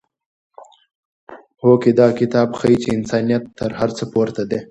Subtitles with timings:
[1.61, 4.59] هوکې دا کتاب ښيي چې انسانیت تر هر څه پورته دی.